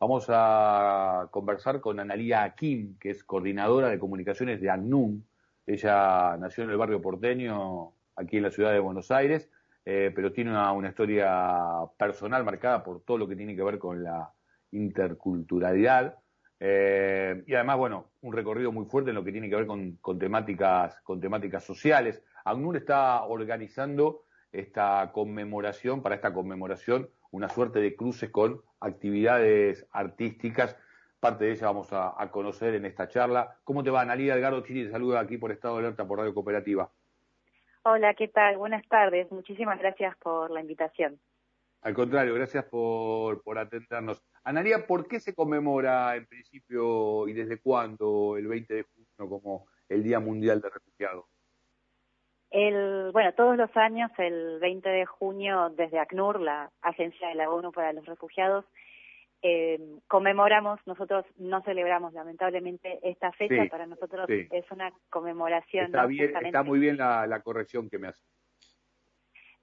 Vamos 0.00 0.26
a 0.28 1.26
conversar 1.32 1.80
con 1.80 1.98
Analía 1.98 2.54
Kim, 2.54 2.96
que 3.00 3.10
es 3.10 3.24
coordinadora 3.24 3.88
de 3.88 3.98
comunicaciones 3.98 4.60
de 4.60 4.70
ACNUM. 4.70 5.24
Ella 5.66 6.36
nació 6.36 6.62
en 6.62 6.70
el 6.70 6.76
barrio 6.76 7.02
porteño, 7.02 7.94
aquí 8.14 8.36
en 8.36 8.44
la 8.44 8.52
ciudad 8.52 8.72
de 8.72 8.78
Buenos 8.78 9.10
Aires, 9.10 9.50
eh, 9.84 10.12
pero 10.14 10.32
tiene 10.32 10.50
una, 10.50 10.88
historia 10.88 11.68
personal 11.98 12.44
marcada 12.44 12.84
por 12.84 13.00
todo 13.00 13.18
lo 13.18 13.26
que 13.26 13.34
tiene 13.34 13.56
que 13.56 13.62
ver 13.64 13.80
con 13.80 14.04
la 14.04 14.32
interculturalidad. 14.70 16.16
Eh, 16.60 17.42
y 17.48 17.54
además, 17.54 17.78
bueno, 17.78 18.12
un 18.20 18.32
recorrido 18.32 18.70
muy 18.70 18.84
fuerte 18.84 19.10
en 19.10 19.16
lo 19.16 19.24
que 19.24 19.32
tiene 19.32 19.48
que 19.48 19.56
ver 19.56 19.66
con, 19.66 19.98
temáticas, 20.16 21.00
con 21.02 21.20
temáticas 21.20 21.64
sociales. 21.64 22.22
ACNUR 22.44 22.76
está 22.76 23.24
organizando 23.24 24.26
esta 24.52 25.10
conmemoración, 25.12 26.02
para 26.02 26.14
esta 26.14 26.32
conmemoración, 26.32 27.10
una 27.32 27.48
suerte 27.48 27.80
de 27.80 27.96
cruces 27.96 28.30
con 28.30 28.62
actividades 28.80 29.86
artísticas. 29.92 30.76
Parte 31.20 31.46
de 31.46 31.52
ella 31.52 31.66
vamos 31.66 31.88
a, 31.92 32.14
conocer 32.30 32.74
en 32.74 32.84
esta 32.84 33.08
charla. 33.08 33.58
¿Cómo 33.64 33.82
te 33.82 33.90
va, 33.90 34.02
Analia 34.02 34.34
Edgardo 34.34 34.62
Chile? 34.62 34.86
Te 34.86 34.92
saluda 34.92 35.20
aquí 35.20 35.36
por 35.36 35.50
Estado 35.50 35.74
de 35.74 35.86
Alerta 35.86 36.06
por 36.06 36.18
Radio 36.18 36.34
Cooperativa. 36.34 36.90
Hola, 37.82 38.14
¿qué 38.14 38.28
tal? 38.28 38.56
Buenas 38.56 38.86
tardes. 38.88 39.30
Muchísimas 39.32 39.78
gracias 39.78 40.16
por 40.18 40.50
la 40.50 40.60
invitación. 40.60 41.18
Al 41.82 41.94
contrario, 41.94 42.34
gracias 42.34 42.64
por, 42.64 43.42
por 43.42 43.58
atendernos. 43.58 44.22
Analia, 44.44 44.86
¿por 44.86 45.06
qué 45.08 45.20
se 45.20 45.34
conmemora 45.34 46.14
en 46.16 46.26
principio 46.26 47.28
y 47.28 47.32
desde 47.32 47.60
cuándo 47.60 48.36
el 48.36 48.46
20 48.46 48.74
de 48.74 48.82
junio 48.82 49.30
como 49.30 49.66
el 49.88 50.02
Día 50.02 50.20
Mundial 50.20 50.60
de 50.60 50.70
Refugiados? 50.70 51.37
El, 52.50 53.10
bueno, 53.12 53.32
todos 53.34 53.56
los 53.56 53.74
años, 53.76 54.10
el 54.18 54.58
20 54.58 54.88
de 54.88 55.04
junio, 55.04 55.70
desde 55.76 55.98
ACNUR, 55.98 56.40
la 56.40 56.70
Agencia 56.80 57.28
de 57.28 57.34
la 57.34 57.50
ONU 57.50 57.72
para 57.72 57.92
los 57.92 58.06
Refugiados, 58.06 58.64
eh, 59.42 59.78
conmemoramos, 60.08 60.80
nosotros 60.86 61.24
no 61.36 61.62
celebramos 61.62 62.12
lamentablemente 62.12 62.98
esta 63.02 63.30
fecha, 63.32 63.66
para 63.70 63.86
nosotros 63.86 64.28
es 64.28 64.70
una 64.70 64.92
conmemoración. 65.10 65.86
Está, 65.86 66.06
bien, 66.06 66.34
está 66.44 66.62
muy 66.62 66.80
bien 66.80 66.96
la, 66.96 67.26
la 67.26 67.40
corrección 67.40 67.88
que 67.88 67.98
me 67.98 68.08
hace. 68.08 68.22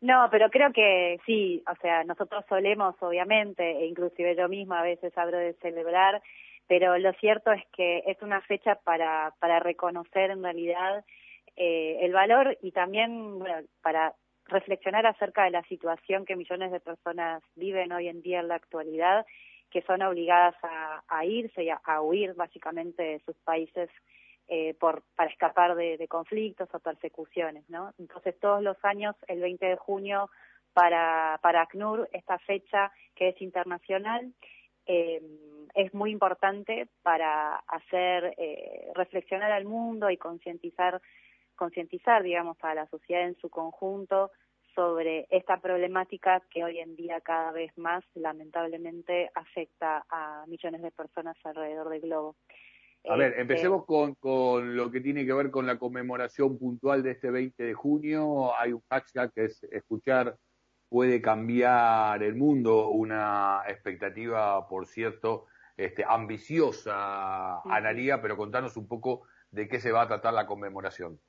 No, 0.02 0.27
pero 0.30 0.49
creo 0.49 0.72
que 0.72 1.20
sí, 1.25 1.64
o 1.70 1.75
sea, 1.81 2.03
nosotros 2.03 2.45
solemos, 2.47 2.95
obviamente, 3.02 3.80
e 3.80 3.88
inclusive 3.88 4.36
yo 4.36 4.47
misma 4.47 4.81
a 4.81 4.83
veces 4.83 5.17
hablo 5.17 5.38
de 5.38 5.53
celebrar, 5.55 6.22
pero 6.67 6.97
lo 6.97 7.11
cierto 7.14 7.52
es 7.52 7.64
que 7.75 8.03
es 8.05 8.22
una 8.22 8.42
fecha 8.42 8.75
para, 8.75 9.33
para 9.39 9.59
reconocer 9.59 10.31
en 10.31 10.44
realidad 10.44 11.03
eh, 11.56 11.98
el 12.02 12.11
valor 12.11 12.58
y 12.61 12.72
también 12.72 13.39
bueno, 13.39 13.66
para 13.81 14.14
reflexionar 14.45 15.06
acerca 15.06 15.45
de 15.45 15.52
la 15.52 15.64
situación 15.64 16.25
que 16.25 16.36
millones 16.36 16.72
de 16.72 16.80
personas 16.80 17.42
viven 17.56 17.92
hoy 17.92 18.08
en 18.08 18.22
día 18.22 18.39
en 18.39 18.48
la 18.48 18.56
actualidad, 18.56 19.25
que 19.72 19.81
son 19.83 20.02
obligadas 20.02 20.56
a, 20.61 21.26
irse 21.26 21.64
y 21.64 21.70
a, 21.70 22.02
huir 22.02 22.33
básicamente 22.33 23.03
de 23.03 23.20
sus 23.20 23.36
países 23.38 23.89
eh, 24.48 24.76
por, 24.80 25.03
para 25.16 25.31
escapar 25.31 25.76
de, 25.76 26.08
conflictos 26.08 26.70
o 26.73 26.80
persecuciones, 26.80 27.67
¿no? 27.70 27.94
Entonces 27.98 28.39
todos 28.39 28.61
los 28.61 28.78
años, 28.83 29.16
el 29.28 29.42
20 29.42 29.66
de 29.66 29.76
junio, 29.76 30.30
para, 30.73 31.39
para 31.42 31.61
ACNUR, 31.64 32.08
esta 32.14 32.38
fecha 32.39 32.92
que 33.16 33.30
es 33.30 33.42
internacional, 33.42 34.33
eh, 34.86 35.22
es 35.73 35.94
muy 35.94 36.11
importante 36.11 36.88
para 37.02 37.56
hacer 37.67 38.36
eh, 38.38 38.92
reflexionar 38.94 39.52
al 39.52 39.66
mundo 39.66 40.09
y 40.09 40.17
concientizar 40.17 41.02
concientizar, 41.56 42.23
digamos, 42.23 42.58
a 42.61 42.75
la 42.75 42.88
sociedad 42.88 43.23
en 43.23 43.36
su 43.38 43.50
conjunto 43.50 44.31
sobre 44.73 45.25
esta 45.30 45.61
problemática 45.61 46.42
que 46.52 46.64
hoy 46.64 46.80
en 46.80 46.95
día 46.95 47.22
cada 47.22 47.52
vez 47.52 47.72
más 47.78 48.03
lamentablemente 48.14 49.31
afecta 49.34 50.06
a 50.09 50.45
millones 50.48 50.81
de 50.81 50.92
personas 50.92 51.38
alrededor 51.44 51.89
del 51.89 52.02
globo. 52.02 52.36
A 53.08 53.16
ver, 53.16 53.30
este, 53.30 53.42
empecemos 53.42 53.86
con, 53.86 54.16
con 54.16 54.76
lo 54.76 54.92
que 54.92 55.00
tiene 55.00 55.26
que 55.26 55.33
ver 55.33 55.52
con 55.52 55.66
la 55.66 55.78
conmemoración 55.78 56.58
puntual 56.58 57.03
de 57.03 57.11
este 57.11 57.31
20 57.31 57.64
de 57.64 57.73
junio. 57.73 58.58
Hay 58.58 58.73
un 58.73 58.82
hashtag 58.89 59.32
que 59.32 59.45
es 59.45 59.64
escuchar 59.71 60.36
puede 60.89 61.21
cambiar 61.21 62.23
el 62.23 62.36
mundo, 62.36 62.89
una 62.89 63.64
expectativa, 63.67 64.67
por 64.67 64.88
cierto, 64.88 65.45
este, 65.77 66.05
ambiciosa, 66.08 67.60
Analía, 67.61 68.21
pero 68.21 68.38
contanos 68.38 68.77
un 68.77 68.88
poco 68.88 69.23
de 69.52 69.67
qué 69.67 69.80
se 69.80 69.92
va 69.92 70.04
a 70.04 70.08
tratar 70.08 70.33
la 70.33 70.45
conmemoración. 70.45 71.20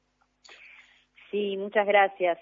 Sí, 1.31 1.57
muchas 1.57 1.87
gracias. 1.87 2.39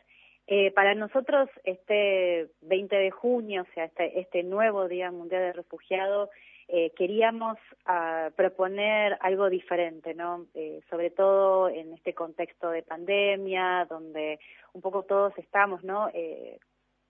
Eh, 0.46 0.72
para 0.72 0.94
nosotros 0.94 1.48
este 1.64 2.50
20 2.60 2.96
de 2.96 3.10
junio, 3.10 3.62
o 3.62 3.74
sea, 3.74 3.84
este, 3.84 4.20
este 4.20 4.42
nuevo 4.42 4.88
Día 4.88 5.10
Mundial 5.10 5.40
de 5.40 5.52
Refugiados, 5.54 6.28
eh, 6.68 6.92
queríamos 6.96 7.56
ah, 7.86 8.30
proponer 8.36 9.16
algo 9.20 9.48
diferente, 9.48 10.14
¿no? 10.14 10.46
Eh, 10.54 10.80
sobre 10.90 11.10
todo 11.10 11.68
en 11.68 11.94
este 11.94 12.14
contexto 12.14 12.70
de 12.70 12.82
pandemia, 12.82 13.86
donde 13.88 14.38
un 14.74 14.82
poco 14.82 15.04
todos 15.04 15.32
estamos, 15.38 15.82
¿no? 15.82 16.10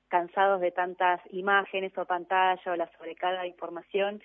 cansados 0.08 0.60
de 0.60 0.70
tantas 0.70 1.20
imágenes 1.32 1.96
o 1.98 2.04
pantalla 2.04 2.72
o 2.72 2.76
la 2.76 2.88
sobrecarga 2.96 3.42
de 3.42 3.48
información 3.48 4.22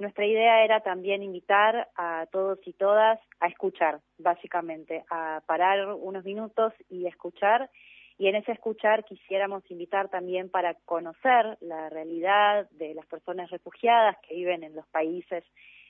nuestra 0.00 0.26
idea 0.26 0.64
era 0.64 0.80
también 0.80 1.22
invitar 1.22 1.88
a 1.96 2.26
todos 2.32 2.58
y 2.66 2.72
todas 2.72 3.20
a 3.38 3.48
escuchar, 3.48 4.00
básicamente, 4.18 5.04
a 5.10 5.42
parar 5.46 5.92
unos 5.94 6.24
minutos 6.24 6.72
y 6.88 7.06
escuchar. 7.06 7.70
Y 8.18 8.28
en 8.28 8.36
ese 8.36 8.52
escuchar 8.52 9.04
quisiéramos 9.04 9.62
invitar 9.70 10.08
también 10.08 10.50
para 10.50 10.74
conocer 10.84 11.56
la 11.60 11.88
realidad 11.88 12.68
de 12.72 12.94
las 12.94 13.06
personas 13.06 13.50
refugiadas 13.50 14.16
que 14.26 14.34
viven 14.34 14.62
en 14.62 14.74
los 14.74 14.86
países 14.88 15.44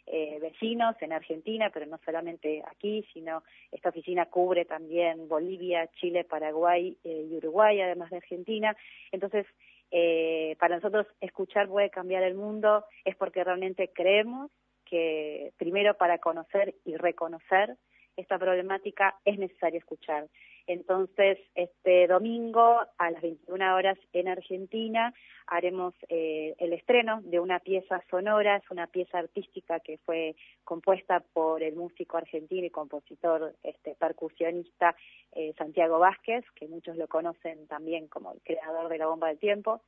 eh, 0.06 0.38
vecinos, 0.40 0.96
en 1.02 1.12
Argentina, 1.12 1.70
pero 1.72 1.86
no 1.86 1.98
solamente 2.04 2.64
aquí, 2.68 3.06
sino 3.12 3.44
esta 3.70 3.90
oficina 3.90 4.26
cubre 4.26 4.64
también 4.64 5.28
Bolivia, 5.28 5.88
Chile, 6.00 6.24
Paraguay 6.24 6.96
eh, 7.04 7.28
y 7.30 7.36
Uruguay, 7.36 7.80
además 7.80 8.10
de 8.10 8.16
Argentina. 8.16 8.76
Entonces, 9.12 9.46
eh, 9.90 10.56
para 10.58 10.76
nosotros 10.76 11.06
escuchar 11.20 11.68
puede 11.68 11.90
cambiar 11.90 12.22
el 12.22 12.34
mundo 12.34 12.84
es 13.04 13.16
porque 13.16 13.42
realmente 13.42 13.90
creemos 13.92 14.50
que 14.84 15.52
primero 15.56 15.94
para 15.94 16.18
conocer 16.18 16.74
y 16.84 16.96
reconocer 16.96 17.76
esta 18.16 18.38
problemática 18.38 19.18
es 19.24 19.38
necesario 19.38 19.78
escuchar. 19.78 20.28
Entonces, 20.72 21.36
este 21.56 22.06
domingo 22.06 22.78
a 22.96 23.10
las 23.10 23.20
21 23.20 23.74
horas 23.74 23.98
en 24.12 24.28
Argentina 24.28 25.12
haremos 25.48 25.94
eh, 26.08 26.54
el 26.58 26.72
estreno 26.72 27.22
de 27.22 27.40
una 27.40 27.58
pieza 27.58 28.00
sonora, 28.08 28.54
es 28.54 28.70
una 28.70 28.86
pieza 28.86 29.18
artística 29.18 29.80
que 29.80 29.98
fue 29.98 30.36
compuesta 30.62 31.24
por 31.32 31.64
el 31.64 31.74
músico 31.74 32.18
argentino 32.18 32.68
y 32.68 32.70
compositor, 32.70 33.56
este 33.64 33.96
percusionista 33.96 34.94
eh, 35.32 35.54
Santiago 35.58 35.98
Vázquez, 35.98 36.44
que 36.54 36.68
muchos 36.68 36.96
lo 36.96 37.08
conocen 37.08 37.66
también 37.66 38.06
como 38.06 38.30
el 38.30 38.40
creador 38.40 38.88
de 38.88 38.98
la 38.98 39.08
bomba 39.08 39.26
del 39.26 39.40
tiempo 39.40 39.82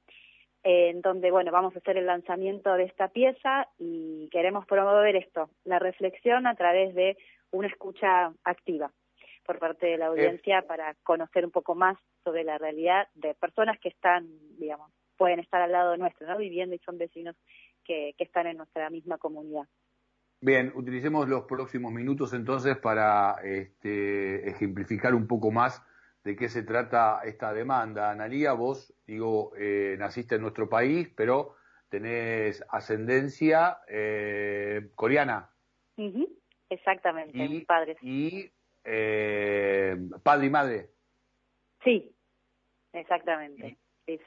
en 0.64 1.00
donde, 1.00 1.30
bueno, 1.30 1.52
vamos 1.52 1.76
a 1.76 1.78
hacer 1.78 1.96
el 1.96 2.06
lanzamiento 2.06 2.74
de 2.74 2.84
esta 2.84 3.06
pieza 3.08 3.68
y 3.78 4.28
queremos 4.30 4.66
promover 4.66 5.14
esto, 5.14 5.48
la 5.64 5.78
reflexión 5.78 6.48
a 6.48 6.56
través 6.56 6.92
de 6.96 7.16
una 7.52 7.68
escucha 7.68 8.32
activa 8.42 8.90
por 9.44 9.58
parte 9.58 9.86
de 9.86 9.98
la 9.98 10.06
audiencia 10.06 10.62
para 10.62 10.94
conocer 11.02 11.44
un 11.44 11.50
poco 11.50 11.74
más 11.74 11.96
sobre 12.24 12.44
la 12.44 12.58
realidad 12.58 13.08
de 13.14 13.34
personas 13.34 13.78
que 13.80 13.88
están, 13.88 14.28
digamos, 14.58 14.90
pueden 15.16 15.40
estar 15.40 15.62
al 15.62 15.72
lado 15.72 15.96
nuestro, 15.96 16.26
¿no? 16.26 16.38
Viviendo 16.38 16.74
y 16.74 16.78
son 16.80 16.98
vecinos 16.98 17.36
que, 17.84 18.14
que 18.16 18.24
están 18.24 18.46
en 18.46 18.56
nuestra 18.56 18.90
misma 18.90 19.18
comunidad. 19.18 19.66
Bien, 20.40 20.72
utilicemos 20.74 21.28
los 21.28 21.44
próximos 21.44 21.92
minutos 21.92 22.32
entonces 22.32 22.76
para 22.76 23.36
este, 23.44 24.48
ejemplificar 24.48 25.14
un 25.14 25.28
poco 25.28 25.52
más 25.52 25.84
de 26.24 26.34
qué 26.34 26.48
se 26.48 26.62
trata 26.62 27.20
esta 27.24 27.52
demanda. 27.52 28.10
Analía, 28.10 28.52
vos, 28.52 28.92
digo, 29.06 29.52
eh, 29.56 29.96
naciste 29.98 30.36
en 30.36 30.42
nuestro 30.42 30.68
país, 30.68 31.08
pero 31.16 31.54
tenés 31.88 32.64
ascendencia 32.70 33.78
eh, 33.86 34.90
coreana. 34.94 35.50
Exactamente, 36.68 37.38
y, 37.38 37.48
mis 37.48 37.64
padres. 37.64 37.98
Y 38.02 38.50
eh, 38.84 39.96
padre 40.22 40.46
y 40.46 40.50
madre. 40.50 40.90
Sí, 41.84 42.14
exactamente. 42.92 43.78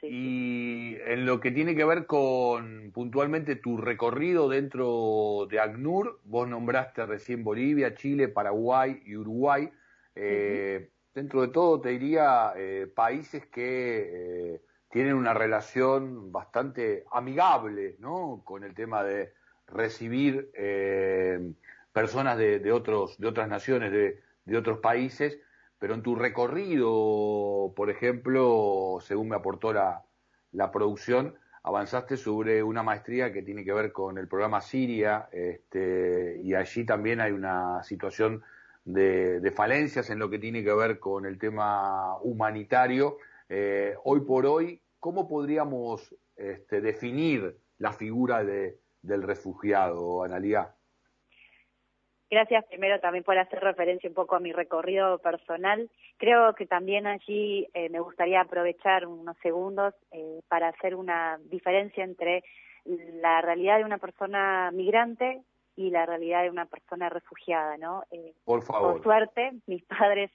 Y, 0.02 0.96
en 1.04 1.26
lo 1.26 1.38
que 1.38 1.50
tiene 1.50 1.76
que 1.76 1.84
ver 1.84 2.06
con 2.06 2.90
puntualmente 2.92 3.56
tu 3.56 3.76
recorrido 3.76 4.48
dentro 4.48 5.46
de 5.50 5.60
ACNUR, 5.60 6.20
vos 6.24 6.48
nombraste 6.48 7.04
recién 7.04 7.44
Bolivia, 7.44 7.94
Chile, 7.94 8.28
Paraguay 8.28 9.02
y 9.04 9.16
Uruguay. 9.16 9.70
Eh, 10.14 10.90
dentro 11.14 11.42
de 11.42 11.48
todo 11.48 11.80
te 11.80 11.90
diría 11.90 12.54
eh, 12.56 12.90
países 12.94 13.46
que 13.46 14.54
eh, 14.54 14.62
tienen 14.90 15.14
una 15.14 15.34
relación 15.34 16.32
bastante 16.32 17.04
amigable 17.12 17.96
¿no? 17.98 18.42
con 18.44 18.64
el 18.64 18.74
tema 18.74 19.04
de 19.04 19.34
recibir 19.66 20.50
eh, 20.54 21.52
personas 21.92 22.38
de, 22.38 22.60
de, 22.60 22.72
otros, 22.72 23.18
de 23.18 23.28
otras 23.28 23.48
naciones, 23.48 23.92
de, 23.92 24.20
de 24.46 24.56
otros 24.56 24.78
países, 24.78 25.38
pero 25.78 25.94
en 25.94 26.02
tu 26.02 26.14
recorrido, 26.14 27.74
por 27.76 27.90
ejemplo, 27.90 28.98
según 29.00 29.28
me 29.28 29.36
aportó 29.36 29.72
la, 29.72 30.04
la 30.52 30.70
producción, 30.70 31.34
avanzaste 31.62 32.16
sobre 32.16 32.62
una 32.62 32.82
maestría 32.82 33.32
que 33.32 33.42
tiene 33.42 33.64
que 33.64 33.72
ver 33.72 33.92
con 33.92 34.18
el 34.18 34.28
programa 34.28 34.60
Siria, 34.60 35.28
este, 35.32 36.40
y 36.42 36.54
allí 36.54 36.86
también 36.86 37.20
hay 37.20 37.32
una 37.32 37.82
situación 37.82 38.42
de, 38.84 39.52
falencias 39.54 40.08
en 40.10 40.20
lo 40.20 40.30
que 40.30 40.38
tiene 40.38 40.62
que 40.62 40.72
ver 40.72 41.00
con 41.00 41.26
el 41.26 41.38
tema 41.38 42.16
humanitario. 42.20 43.18
Eh, 43.48 43.94
hoy 44.04 44.20
por 44.20 44.46
hoy, 44.46 44.80
¿cómo 45.00 45.26
podríamos 45.28 46.14
este, 46.36 46.80
definir 46.80 47.58
la 47.78 47.92
figura 47.92 48.44
de, 48.44 48.78
del 49.02 49.24
refugiado, 49.24 50.22
Analia? 50.22 50.75
Gracias 52.28 52.64
primero 52.64 52.98
también 52.98 53.22
por 53.22 53.38
hacer 53.38 53.60
referencia 53.60 54.08
un 54.08 54.14
poco 54.14 54.34
a 54.34 54.40
mi 54.40 54.52
recorrido 54.52 55.18
personal. 55.18 55.88
Creo 56.16 56.54
que 56.54 56.66
también 56.66 57.06
allí 57.06 57.68
eh, 57.72 57.88
me 57.88 58.00
gustaría 58.00 58.40
aprovechar 58.40 59.06
unos 59.06 59.36
segundos 59.38 59.94
eh, 60.10 60.40
para 60.48 60.68
hacer 60.68 60.96
una 60.96 61.38
diferencia 61.44 62.02
entre 62.02 62.42
la 62.84 63.40
realidad 63.42 63.78
de 63.78 63.84
una 63.84 63.98
persona 63.98 64.70
migrante 64.72 65.42
y 65.76 65.90
la 65.90 66.06
realidad 66.06 66.42
de 66.42 66.50
una 66.50 66.66
persona 66.66 67.08
refugiada, 67.08 67.76
¿no? 67.76 68.02
Eh, 68.10 68.34
por 68.44 68.62
favor. 68.62 68.94
Por 68.94 69.02
suerte, 69.02 69.52
mis 69.66 69.84
padres 69.84 70.30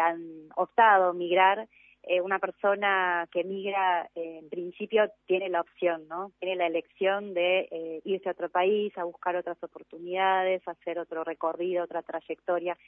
han 0.00 0.48
optado 0.54 1.12
migrar 1.12 1.68
eh, 2.08 2.20
una 2.20 2.38
persona 2.38 3.28
que 3.32 3.42
migra, 3.42 4.08
eh, 4.14 4.38
en 4.40 4.48
principio, 4.48 5.10
tiene 5.26 5.48
la 5.48 5.60
opción, 5.60 6.06
¿no? 6.06 6.30
Tiene 6.38 6.54
la 6.54 6.68
elección 6.68 7.34
de 7.34 7.68
eh, 7.68 8.00
irse 8.04 8.28
a 8.28 8.32
otro 8.32 8.48
país, 8.48 8.96
a 8.96 9.02
buscar 9.02 9.34
otras 9.34 9.60
oportunidades, 9.60 10.62
hacer 10.68 11.00
otro 11.00 11.24
recorrido, 11.24 11.82
otra 11.82 12.02
trayectoria, 12.02 12.78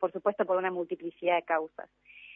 por 0.00 0.12
supuesto, 0.12 0.46
por 0.46 0.56
una 0.56 0.70
multiplicidad 0.70 1.36
de 1.36 1.42
causas. 1.42 1.90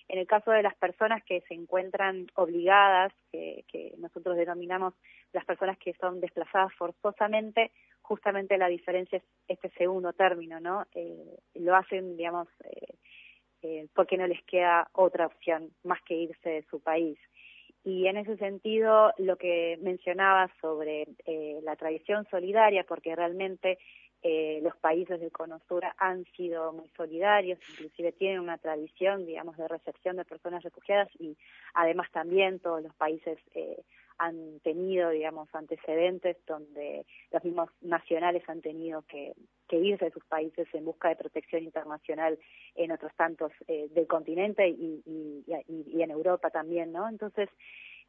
En 0.09 0.19
el 0.19 0.27
caso 0.27 0.51
de 0.51 0.63
las 0.63 0.75
personas 0.75 1.25
que 1.25 1.41
se 1.49 1.55
encuentran 1.55 2.27
obligadas, 2.35 3.11
que, 3.33 3.65
que 3.69 3.95
nosotros 3.97 4.37
denominamos 4.37 4.93
las 5.33 5.47
personas 5.47 5.79
que 5.79 5.95
son 5.95 6.21
desplazadas 6.21 6.75
forzosamente, 6.75 7.71
justamente 8.03 8.59
la 8.59 8.69
diferencia 8.69 9.19
es 9.19 9.25
este 9.49 9.71
segundo 9.71 10.13
término, 10.13 10.61
¿no? 10.61 10.85
lo 11.55 11.75
hacen, 11.75 12.17
digamos, 12.17 12.49
eh, 12.65 12.95
porque 13.95 14.17
no 14.17 14.27
les 14.27 14.43
queda 14.45 14.89
otra 14.93 15.27
opción 15.27 15.71
más 15.83 16.01
que 16.03 16.15
irse 16.15 16.49
de 16.49 16.63
su 16.71 16.81
país. 16.81 17.19
Y 17.87 18.09
en 18.09 18.17
ese 18.17 18.37
sentido, 18.37 19.13
lo 19.17 19.37
que 19.37 19.79
mencionaba 19.81 20.51
sobre 20.61 21.07
eh, 21.25 21.61
la 21.63 21.77
tradición 21.77 22.27
solidaria, 22.29 22.85
porque 22.85 23.15
realmente 23.15 23.79
eh, 24.25 24.59
los 24.61 24.77
países 24.79 25.21
del 25.21 25.31
Cono 25.31 25.61
Sur 25.69 25.85
han 25.99 26.25
sido 26.37 26.73
muy 26.73 26.89
solidarios, 26.97 27.61
inclusive 27.71 28.11
tienen 28.11 28.41
una 28.41 28.59
tradición, 28.59 29.25
digamos, 29.25 29.57
de 29.57 29.69
recepción 29.69 30.17
de 30.17 30.25
personas 30.25 30.65
refugiadas 30.65 31.09
y 31.21 31.37
además 31.75 32.11
también 32.11 32.59
todos 32.59 32.83
los 32.83 32.93
países 32.97 33.39
eh, 33.55 33.85
han 34.19 34.61
tenido, 34.61 35.11
digamos, 35.11 35.49
antecedentes 35.55 36.37
donde 36.47 37.05
los 37.33 37.45
mismos 37.45 37.71
nacionales 37.81 38.43
han 38.49 38.61
tenido 38.61 39.03
que, 39.03 39.33
irse 39.71 40.07
de 40.07 40.11
sus 40.11 40.25
países 40.25 40.67
en 40.73 40.85
busca 40.85 41.09
de 41.09 41.17
protección 41.17 41.63
internacional 41.63 42.39
en 42.77 42.93
otros 42.93 43.13
tantos 43.17 43.53
eh, 43.69 43.89
del 43.91 44.07
continente 44.07 44.69
y, 44.69 45.03
y, 45.07 46.03
en 46.03 46.11
Europa 46.11 46.51
también, 46.51 46.93
¿no? 46.93 47.09
Entonces, 47.09 47.49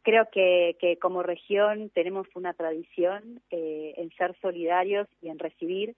creo 0.03 0.29
que, 0.31 0.77
que 0.79 0.97
como 0.97 1.23
región 1.23 1.89
tenemos 1.89 2.27
una 2.35 2.53
tradición 2.53 3.41
eh, 3.49 3.95
en 3.97 4.09
ser 4.11 4.35
solidarios 4.39 5.07
y 5.21 5.29
en 5.29 5.39
recibir 5.39 5.95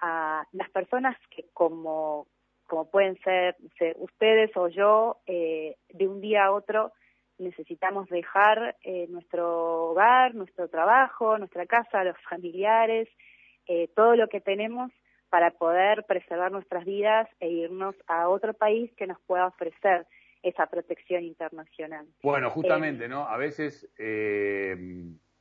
a 0.00 0.46
las 0.52 0.70
personas 0.70 1.16
que 1.30 1.46
como, 1.52 2.26
como 2.66 2.90
pueden 2.90 3.18
ser, 3.22 3.56
ustedes 3.98 4.56
o 4.56 4.68
yo, 4.68 5.18
eh, 5.26 5.76
de 5.88 6.08
un 6.08 6.20
día 6.20 6.44
a 6.44 6.52
otro 6.52 6.92
necesitamos 7.40 8.08
dejar 8.08 8.76
eh, 8.82 9.06
nuestro 9.08 9.90
hogar, 9.90 10.34
nuestro 10.34 10.68
trabajo, 10.68 11.38
nuestra 11.38 11.66
casa, 11.66 12.04
los 12.04 12.16
familiares, 12.28 13.08
eh, 13.66 13.88
todo 13.94 14.16
lo 14.16 14.28
que 14.28 14.40
tenemos 14.40 14.92
para 15.28 15.52
poder 15.52 16.04
preservar 16.06 16.52
nuestras 16.52 16.84
vidas 16.84 17.28
e 17.40 17.48
irnos 17.48 17.94
a 18.06 18.28
otro 18.28 18.54
país 18.54 18.90
que 18.96 19.06
nos 19.06 19.20
pueda 19.20 19.46
ofrecer 19.46 20.06
esa 20.42 20.66
protección 20.66 21.22
internacional. 21.22 22.06
Bueno, 22.22 22.50
justamente, 22.50 23.08
¿no? 23.08 23.28
A 23.28 23.36
veces 23.36 23.88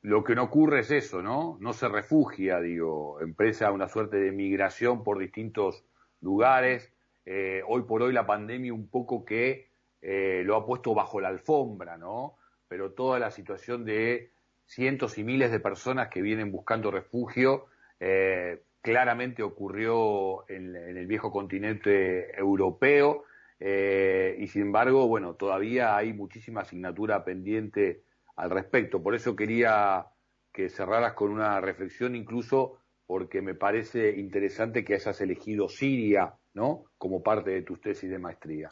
lo 0.02 0.24
que 0.24 0.36
no 0.36 0.44
ocurre 0.44 0.80
es 0.80 0.92
eso, 0.92 1.22
¿no? 1.22 1.57
No 1.60 1.74
se 1.74 1.90
refugia, 1.90 2.60
digo, 2.60 3.19
empresa 3.22 3.72
una 3.72 3.90
suerte 3.90 4.18
de 4.18 4.31
migración 4.31 5.04
por 5.04 5.19
distintos 5.19 5.86
lugares. 6.22 6.94
Eh, 7.25 7.62
hoy 7.68 7.84
por 7.84 8.02
hoy 8.02 8.13
la 8.13 8.25
pandemia 8.25 8.74
un 8.74 8.90
poco 8.90 9.25
que 9.25 9.69
eh, 10.01 10.44
lo 10.46 10.56
ha 10.56 10.66
puesto 10.66 10.94
bajo 10.94 11.19
la 11.19 11.30
alfombra, 11.30 11.98
¿no? 11.98 12.38
Pero 12.68 12.92
toda 12.92 13.19
la 13.19 13.31
situación 13.31 13.86
de 13.86 14.31
cientos 14.66 15.18
y 15.18 15.24
miles 15.24 15.51
de 15.51 15.60
personas 15.60 16.10
que 16.10 16.22
vienen 16.22 16.51
buscando 16.51 16.92
refugio 16.92 17.66
eh, 18.00 18.62
claramente 18.81 19.44
ocurrió 19.44 20.50
en, 20.50 20.75
el 20.75 21.07
viejo 21.07 21.31
continente 21.31 22.38
europeo 22.38 23.25
y 23.62 24.48
sin 24.48 24.62
embargo, 24.62 25.06
bueno, 25.10 25.34
todavía 25.34 25.98
hay 25.98 26.13
muchísima 26.13 26.62
asignatura 26.62 27.25
pendiente 27.25 28.04
al 28.38 28.50
respecto. 28.52 29.04
Por 29.04 29.16
eso 29.16 29.36
quería 29.36 30.06
que 30.54 30.69
cerraras 30.69 31.13
con 31.13 31.31
una 31.31 31.60
reflexión, 31.60 32.16
incluso 32.16 32.80
porque 33.06 33.42
me 33.42 33.56
parece 33.56 34.19
interesante 34.19 34.86
que 34.86 34.94
hayas 34.94 35.19
elegido 35.19 35.68
Siria, 35.68 36.36
¿no? 36.54 36.86
Como 36.98 37.24
parte 37.24 37.50
de 37.50 37.63
tus 37.63 37.81
tesis 37.81 38.10
de 38.10 38.19
maestría. 38.19 38.69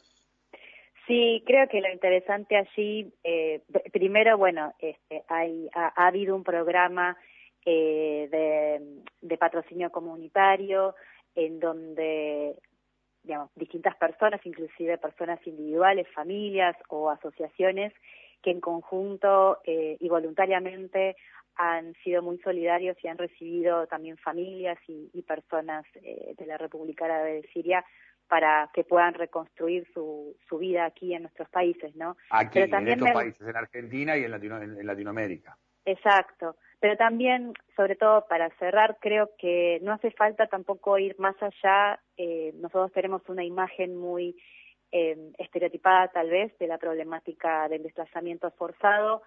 Sí, 1.07 1.41
creo 1.45 1.69
que 1.69 1.79
lo 1.79 1.89
interesante 1.89 2.57
allí, 2.57 3.13
eh, 3.23 3.61
primero, 3.93 4.37
bueno, 4.37 4.73
este, 4.79 5.23
hay, 5.29 5.69
ha, 5.73 6.05
habido 6.05 6.35
un 6.35 6.43
programa 6.43 7.17
eh, 7.65 8.27
de, 9.21 9.37
patrocinio 9.37 9.89
comunitario 9.89 10.95
en 11.33 11.61
donde, 11.61 12.55
digamos, 13.23 13.51
distintas 13.55 13.95
personas, 13.95 14.45
inclusive 14.45 14.97
personas 14.97 15.39
individuales, 15.47 16.07
familias 16.13 16.75
o 16.89 17.09
asociaciones, 17.09 17.93
que 18.41 18.51
en 18.51 18.59
conjunto 18.59 19.59
eh, 19.63 19.95
y 19.99 20.09
voluntariamente 20.09 21.15
han 21.55 21.93
sido 22.03 22.21
muy 22.21 22.37
solidarios 22.39 22.97
y 23.01 23.07
han 23.07 23.17
recibido 23.17 23.87
también 23.87 24.17
familias 24.17 24.77
y, 24.87 25.21
personas 25.21 25.85
eh, 25.95 26.35
de 26.37 26.45
la 26.45 26.57
República 26.57 27.05
Árabe 27.05 27.41
de 27.41 27.47
Siria 27.53 27.83
para 28.27 28.69
que 28.73 28.83
puedan 28.83 29.13
reconstruir 29.13 29.87
su, 29.93 30.35
su 30.47 30.57
vida 30.57 30.85
aquí 30.85 31.13
en 31.13 31.23
nuestros 31.23 31.49
países, 31.49 31.95
¿no? 31.95 32.17
Aquí, 32.29 32.59
en 32.59 32.87
estos 32.87 33.11
países, 33.11 33.47
en 33.47 33.55
Argentina 33.55 34.17
y 34.17 34.23
en, 34.23 34.33
en, 34.33 34.85
Latinoamérica. 34.85 35.57
Exacto. 35.85 36.55
Pero 36.79 36.95
también, 36.97 37.53
sobre 37.75 37.95
todo 37.95 38.25
para 38.27 38.49
cerrar, 38.57 38.97
creo 38.99 39.31
que 39.37 39.79
no 39.81 39.93
hace 39.93 40.11
falta 40.11 40.47
tampoco 40.47 40.97
ir 40.99 41.15
más 41.19 41.35
allá. 41.41 41.99
Eh, 42.17 42.51
nosotros 42.55 42.91
tenemos 42.91 43.21
una 43.29 43.43
imagen 43.43 43.95
muy 43.95 44.35
eh, 44.91 45.31
estereotipada 45.37 46.09
tal 46.09 46.29
vez 46.29 46.57
de 46.59 46.67
la 46.67 46.77
problemática 46.77 47.67
del 47.67 47.83
desplazamiento 47.83 48.49
forzado 48.51 49.21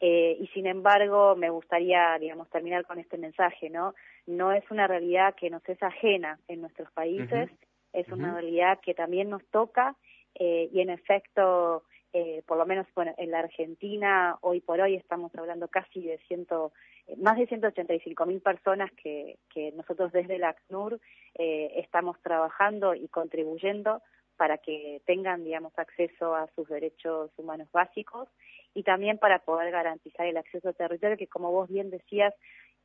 eh, 0.00 0.36
y 0.40 0.48
sin 0.48 0.66
embargo 0.66 1.36
me 1.36 1.50
gustaría 1.50 2.18
digamos 2.18 2.50
terminar 2.50 2.84
con 2.84 2.98
este 2.98 3.16
mensaje 3.16 3.70
no 3.70 3.94
no 4.26 4.52
es 4.52 4.68
una 4.72 4.88
realidad 4.88 5.36
que 5.36 5.50
nos 5.50 5.62
es 5.68 5.80
ajena 5.84 6.40
en 6.48 6.62
nuestros 6.62 6.90
países 6.90 7.48
es 7.94 8.08
una 8.08 8.34
realidad 8.34 8.80
que 8.80 8.94
también 8.94 9.30
nos 9.30 9.44
toca 9.46 9.96
eh, 10.34 10.68
y 10.72 10.80
en 10.80 10.90
efecto 10.90 11.84
eh, 12.16 12.44
por 12.46 12.56
lo 12.56 12.64
menos 12.64 12.86
bueno, 12.94 13.12
en 13.18 13.32
la 13.32 13.40
Argentina 13.40 14.38
hoy 14.40 14.60
por 14.60 14.80
hoy 14.80 14.94
estamos 14.94 15.34
hablando 15.34 15.66
casi 15.66 16.00
de 16.00 16.18
ciento, 16.28 16.72
eh, 17.08 17.16
más 17.16 17.36
de 17.36 17.48
185 17.48 18.24
mil 18.26 18.40
personas 18.40 18.90
que, 18.92 19.38
que 19.52 19.72
nosotros 19.72 20.12
desde 20.12 20.38
la 20.38 20.50
ACNUR 20.50 21.00
eh, 21.34 21.72
estamos 21.74 22.16
trabajando 22.22 22.94
y 22.94 23.08
contribuyendo 23.08 24.00
para 24.36 24.58
que 24.58 25.02
tengan, 25.06 25.42
digamos, 25.42 25.72
acceso 25.76 26.36
a 26.36 26.46
sus 26.54 26.68
derechos 26.68 27.32
humanos 27.36 27.68
básicos 27.72 28.28
y 28.74 28.84
también 28.84 29.18
para 29.18 29.40
poder 29.40 29.72
garantizar 29.72 30.26
el 30.26 30.36
acceso 30.36 30.68
al 30.68 30.76
territorio, 30.76 31.16
que 31.16 31.26
como 31.26 31.50
vos 31.50 31.68
bien 31.68 31.90
decías, 31.90 32.32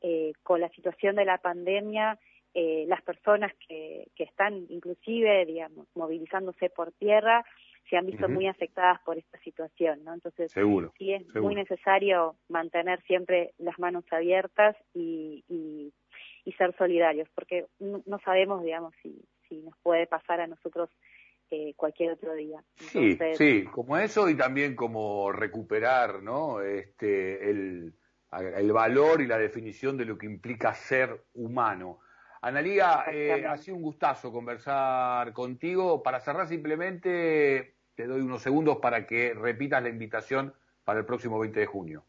eh, 0.02 0.32
con 0.42 0.60
la 0.60 0.70
situación 0.70 1.14
de 1.14 1.24
la 1.24 1.38
pandemia, 1.38 2.18
eh, 2.54 2.84
las 2.88 3.02
personas 3.02 3.52
que, 3.66 4.08
que 4.14 4.24
están 4.24 4.66
inclusive, 4.68 5.46
digamos, 5.46 5.86
movilizándose 5.94 6.70
por 6.70 6.92
tierra, 6.92 7.44
se 7.88 7.96
han 7.96 8.06
visto 8.06 8.28
muy 8.28 8.46
afectadas 8.46 9.00
por 9.04 9.18
esta 9.18 9.38
situación, 9.40 10.04
¿no? 10.04 10.14
Entonces, 10.14 10.52
sí 10.52 11.12
es 11.12 11.34
muy 11.34 11.54
necesario 11.56 12.36
mantener 12.48 13.02
siempre 13.02 13.52
las 13.58 13.78
manos 13.80 14.04
abiertas 14.12 14.76
y, 14.94 15.44
y, 15.48 15.92
y 16.44 16.52
ser 16.52 16.76
solidarios, 16.76 17.28
porque 17.34 17.66
no, 17.80 18.00
no 18.06 18.20
sabemos, 18.20 18.62
digamos, 18.62 18.94
si, 19.02 19.20
si 19.48 19.56
nos 19.56 19.76
puede 19.82 20.06
pasar 20.06 20.40
a 20.40 20.46
nosotros 20.46 20.88
cualquier 21.76 22.12
otro 22.12 22.34
día. 22.34 22.62
sí, 22.76 23.18
sí, 23.34 23.64
como 23.64 23.96
eso 23.96 24.28
y 24.28 24.36
también 24.36 24.76
como 24.76 25.32
recuperar, 25.32 26.22
¿no? 26.22 26.60
Este, 26.60 27.50
el, 27.50 27.92
el 28.56 28.72
valor 28.72 29.20
y 29.20 29.26
la 29.26 29.38
definición 29.38 29.96
de 29.96 30.04
lo 30.04 30.16
que 30.16 30.26
implica 30.26 30.74
ser 30.74 31.24
humano. 31.34 31.98
Analía, 32.42 33.04
eh, 33.12 33.44
ha 33.46 33.56
sido 33.58 33.76
un 33.76 33.82
gustazo 33.82 34.32
conversar 34.32 35.32
contigo. 35.32 36.02
Para 36.02 36.20
cerrar 36.20 36.46
simplemente 36.46 37.74
te 37.94 38.06
doy 38.06 38.22
unos 38.22 38.42
segundos 38.42 38.78
para 38.78 39.06
que 39.06 39.34
repitas 39.34 39.82
la 39.82 39.90
invitación 39.90 40.54
para 40.84 41.00
el 41.00 41.06
próximo 41.06 41.38
20 41.38 41.60
de 41.60 41.66
junio. 41.66 42.04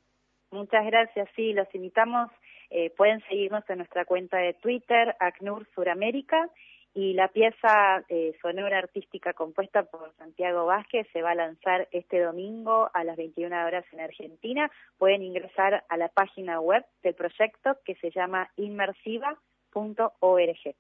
Muchas 0.52 0.86
gracias, 0.86 1.30
sí, 1.36 1.54
los 1.54 1.74
invitamos, 1.74 2.30
eh, 2.70 2.90
pueden 2.98 3.22
seguirnos 3.30 3.64
en 3.70 3.78
nuestra 3.78 4.04
cuenta 4.06 4.38
de 4.38 4.54
Twitter, 4.54 5.16
ACNUR 5.20 5.66
Suramérica, 5.74 6.50
y 6.94 7.14
la 7.14 7.30
pieza 7.30 8.04
eh, 8.10 8.36
sonora 8.42 8.80
artística 8.80 9.34
compuesta 9.34 9.84
por 9.84 10.14
Santiago 10.18 10.66
Vázquez 10.66 11.08
se 11.14 11.22
va 11.22 11.32
a 11.32 11.36
lanzar 11.36 11.88
este 11.92 12.20
domingo 12.20 12.90
a 12.94 13.04
las 13.06 13.16
21 13.16 13.66
horas 13.66 13.86
en 13.94 14.02
Argentina. 14.02 14.70
Pueden 14.98 15.24
ingresar 15.24 15.86
a 15.88 15.98
la 15.98 16.10
página 16.10 16.60
web 16.60 16.86
del 17.02 17.16
proyecto 17.16 17.78
que 17.86 17.96
se 17.96 18.12
llama 18.12 18.52
inmersiva.org. 19.76 20.76